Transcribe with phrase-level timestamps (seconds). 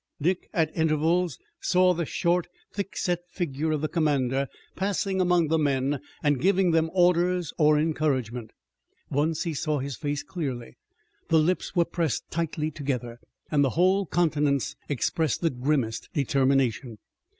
[0.19, 5.99] Dick, at intervals, saw the short, thickset figure of the commander passing among the men,
[6.23, 8.49] and giving them orders or encouragement.
[9.11, 10.75] Once he saw his face clearly.
[11.29, 13.19] The lips were pressed tightly together,
[13.51, 16.97] and the whole countenance expressed the grimmest determination.